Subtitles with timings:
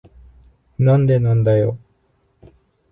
[0.79, 1.77] なんでなんだよ。